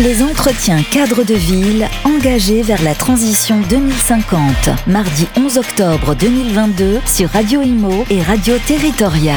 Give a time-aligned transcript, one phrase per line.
[0.00, 4.40] Les entretiens cadres de ville engagés vers la transition 2050.
[4.86, 9.34] Mardi 11 octobre 2022 sur Radio Imo et Radio Territoria.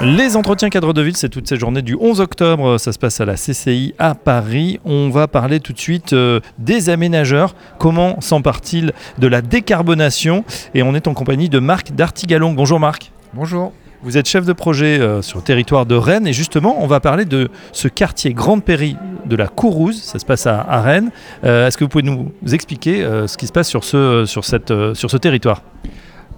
[0.00, 2.76] Les entretiens cadres de ville, c'est toute cette journée du 11 octobre.
[2.78, 4.80] Ça se passe à la CCI à Paris.
[4.84, 7.54] On va parler tout de suite euh, des aménageurs.
[7.78, 10.44] Comment s'empare-t-il de la décarbonation?
[10.74, 12.52] Et on est en compagnie de Marc Dartigalon.
[12.52, 13.12] Bonjour Marc.
[13.32, 13.72] Bonjour.
[14.04, 17.00] Vous êtes chef de projet euh, sur le territoire de Rennes et justement, on va
[17.00, 20.02] parler de ce quartier Grande Péri de la Courouse.
[20.02, 21.10] Ça se passe à, Rennes.
[21.42, 25.62] Euh, Est-ce que vous pouvez nous expliquer euh, ce qui se passe sur ce territoire?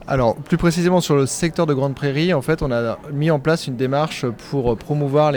[0.09, 3.41] Alors, plus précisément sur le secteur de Grande Prairie, en fait, on a mis en
[3.41, 5.33] place une démarche pour euh, promouvoir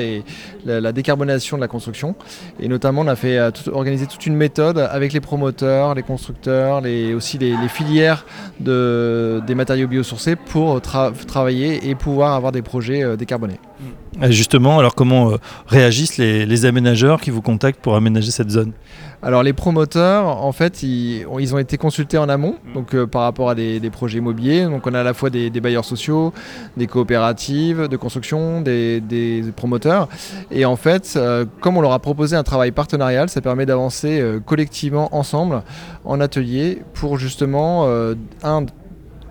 [0.65, 2.15] la, décarbonation de la construction.
[2.59, 6.03] Et notamment, on a fait euh, tout- organiser toute une méthode avec les promoteurs, les
[6.03, 8.25] constructeurs, les, aussi les, filières
[8.59, 13.59] de, des matériaux biosourcés pour tra- travailler et pouvoir avoir des projets euh, décarbonés.
[13.81, 13.85] Euh,
[14.23, 15.37] Justement, alors comment euh,
[15.67, 18.73] réagissent les, les aménageurs qui vous contactent pour aménager cette zone?
[19.21, 23.05] Alors les promoteurs, en fait, ils, ont- ils ont été consultés en amont, donc euh,
[23.05, 24.63] par rapport à des, des projets immobiliers.
[24.63, 26.33] Donc on a à la fois des, des bailleurs sociaux,
[26.77, 30.07] des coopératives de construction, des, des promoteurs.
[30.51, 34.19] Et en fait, euh, comme on leur a proposé un travail partenarial, ça permet d'avancer
[34.21, 35.63] euh, collectivement ensemble
[36.05, 38.65] en atelier pour justement euh, un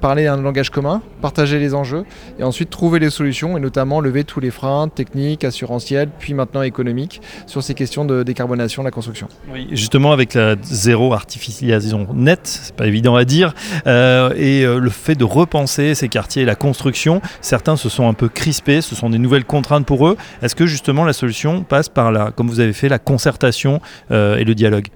[0.01, 2.05] parler un langage commun, partager les enjeux
[2.39, 6.63] et ensuite trouver les solutions et notamment lever tous les freins techniques, assurantiels, puis maintenant
[6.63, 9.29] économiques sur ces questions de décarbonation de la construction.
[9.53, 13.55] Oui, justement avec la zéro artificialisation nette, c'est pas évident à dire,
[13.87, 18.09] euh, et euh, le fait de repenser ces quartiers et la construction, certains se sont
[18.09, 20.17] un peu crispés, ce sont des nouvelles contraintes pour eux.
[20.43, 24.37] Est-ce que justement la solution passe par la, comme vous avez fait, la concertation euh,
[24.37, 24.89] et le dialogue?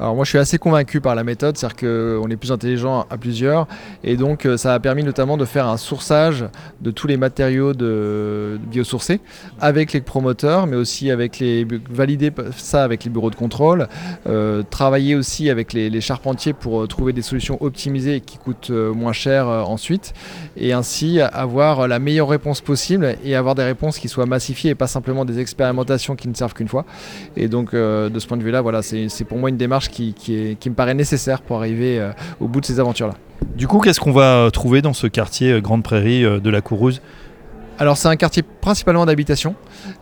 [0.00, 3.18] Alors moi je suis assez convaincu par la méthode, c'est-à-dire qu'on est plus intelligent à
[3.18, 3.66] plusieurs
[4.04, 6.44] et donc euh, ça a permis notamment de faire un sourçage
[6.80, 9.20] de tous les matériaux biosourcés
[9.60, 13.88] avec les promoteurs mais aussi avec les valider ça avec les bureaux de contrôle,
[14.28, 18.70] euh, travailler aussi avec les, charpentiers pour euh, trouver des solutions optimisées et qui coûtent
[18.70, 20.14] moins cher ensuite
[20.56, 24.74] et ainsi avoir la meilleure réponse possible et avoir des réponses qui soient massifiées et
[24.76, 26.84] pas simplement des expérimentations qui ne servent qu'une fois.
[27.36, 30.14] Et donc de ce point de vue-là, voilà, c'est c'est pour moi une démarche qui,
[30.14, 32.10] qui est- qui me paraît nécessaire pour arriver euh,
[32.40, 33.14] au bout de ces aventures-là.
[33.56, 36.60] Du coup, qu'est-ce qu'on va euh, trouver dans ce quartier euh, Grande Prairie de la
[36.60, 37.00] Courouse
[37.78, 39.54] Alors c'est un quartier principalement d'habitation,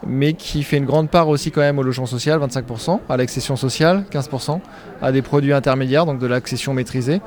[0.07, 3.57] mais qui fait une grande part aussi quand même au logement social, 25%, à l'accession
[3.57, 4.61] sociale, 15%,
[5.03, 7.21] à des produits intermédiaires, donc de l'accession maîtrisée,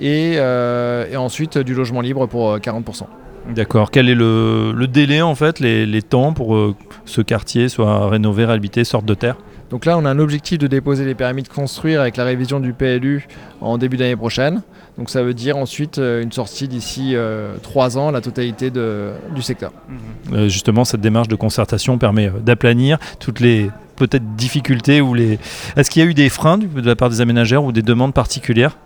[0.00, 3.02] et, euh, et ensuite du logement libre pour euh, 40%.
[3.54, 3.90] D'accord.
[3.90, 7.68] Quel est le, le délai en fait, les, les temps pour euh, que ce quartier
[7.68, 9.36] soit rénové, réhabilité, sorte de terre?
[9.72, 12.60] Donc là, on a un objectif de déposer les permis de construire avec la révision
[12.60, 13.26] du PLU
[13.62, 14.60] en début d'année prochaine.
[14.98, 19.40] Donc ça veut dire ensuite euh, une sortie d'ici euh, trois ans, la totalité du
[19.40, 19.72] secteur.
[20.34, 25.38] Euh, justement, cette démarche de concertation permet d'aplanir toutes les peut-être difficultés ou les.
[25.74, 28.12] Est-ce qu'il y a eu des freins de la part des aménageurs ou des demandes
[28.12, 28.76] particulières?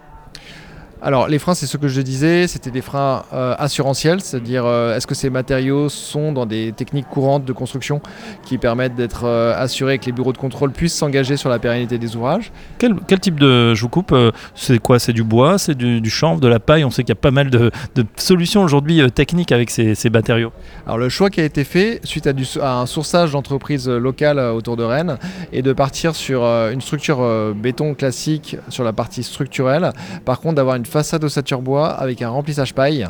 [1.03, 4.97] Alors les freins, c'est ce que je disais, c'était des freins euh, assurantiels, c'est-à-dire euh,
[4.97, 8.01] est-ce que ces matériaux sont dans des techniques courantes de construction
[8.45, 11.99] qui permettent d'être euh, assurés que les bureaux de contrôle puissent s'engager sur la pérennité
[11.99, 12.51] des ouvrages?
[12.79, 13.75] quel, quel type de.
[13.75, 14.99] Je vous coupe, euh, c'est quoi?
[14.99, 16.83] C'est du bois, c'est du, du chanvre, de la paille?
[16.85, 20.09] On sait qu'il y a pas mal de, de solutions aujourd'hui techniques avec ces, ces
[20.09, 20.51] matériaux.
[20.87, 24.39] Alors le choix qui a été fait suite à, du- à un sourçage d'entreprises locales
[24.39, 25.19] autour de Rennes
[25.53, 29.93] est de partir sur une structure béton classique sur la partie structurelle,
[30.25, 33.07] par contre d'avoir une façade ossature bois avec un remplissage paille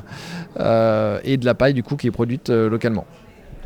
[0.58, 3.06] euh, et de la paille du coup qui est produite euh, localement.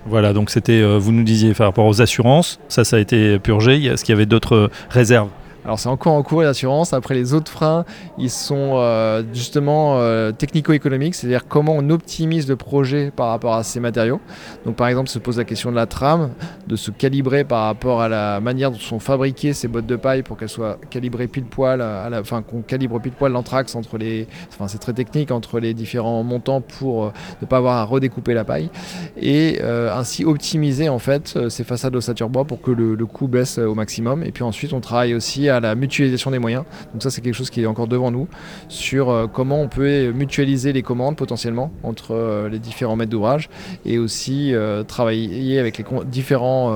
[0.06, 3.38] Voilà, donc c'était, euh, vous nous disiez par rapport aux assurances, ça, ça a été
[3.38, 3.84] purgé.
[3.84, 5.28] Est-ce qu'il y avait d'autres réserves
[5.70, 6.92] Alors c'est encore en cours l'assurance.
[6.92, 7.84] Après les autres freins,
[8.18, 13.62] ils sont euh, justement euh, technico-économiques, c'est-à-dire comment on optimise le projet par rapport à
[13.62, 14.18] ces matériaux.
[14.66, 16.30] Donc par exemple se pose la question de la trame,
[16.66, 20.24] de se calibrer par rapport à la manière dont sont fabriquées ces bottes de paille
[20.24, 21.80] pour qu'elles soient calibrées pile poil,
[22.20, 26.24] enfin qu'on calibre pile poil l'anthrax entre les, enfin c'est très technique entre les différents
[26.24, 28.70] montants pour euh, ne pas avoir à redécouper la paille
[29.22, 33.58] et ainsi optimiser en fait ces façades ossature bois pour que le, le coût baisse
[33.58, 34.24] au maximum.
[34.24, 36.64] Et puis ensuite on travaille aussi à la mutualisation des moyens.
[36.92, 38.28] Donc ça c'est quelque chose qui est encore devant nous
[38.68, 43.48] sur euh, comment on peut mutualiser les commandes potentiellement entre euh, les différents maîtres d'ouvrage
[43.84, 46.74] et aussi euh, travailler avec les différents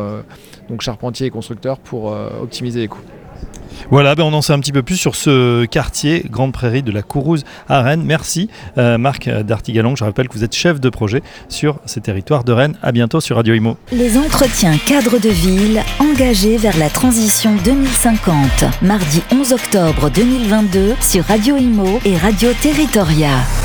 [0.81, 2.07] charpentiers et constructeurs pour
[2.41, 3.01] optimiser les coûts.
[3.91, 6.91] Voilà, ben on en sait un petit peu plus sur ce quartier Grande Prairie de
[6.91, 8.03] la Courouse à Rennes.
[8.05, 8.49] Merci
[8.79, 9.95] euh, Marc Dartigalon.
[9.97, 12.77] Je rappelle que vous êtes chef de projet sur ces territoires de Rennes.
[12.83, 13.77] À bientôt sur Radio Imo.
[13.93, 18.65] Les entretiens cadres de ville engagés vers la transition 2050.
[18.83, 23.64] Mardi 11 octobre 2022 sur Radio Imo et Radio Territoria.